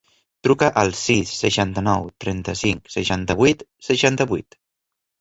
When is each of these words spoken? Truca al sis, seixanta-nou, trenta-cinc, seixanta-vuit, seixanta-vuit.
Truca 0.45 0.69
al 0.83 0.93
sis, 0.99 1.33
seixanta-nou, 1.43 2.09
trenta-cinc, 2.27 2.93
seixanta-vuit, 2.99 3.67
seixanta-vuit. 3.93 4.63